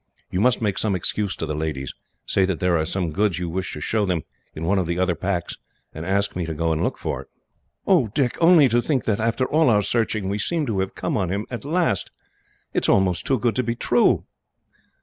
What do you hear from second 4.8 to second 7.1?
the other packs, and ask me to go and look